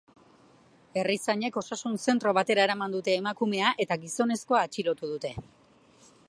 Herrizainek 1.01 1.59
osasun-zentro 1.61 2.33
batera 2.37 2.65
eraman 2.69 2.97
dute 2.97 3.15
emakumea, 3.19 3.75
eta 3.87 3.99
gizonezkoa 4.07 4.65
atxilotu 4.71 5.13
dute. 5.13 5.35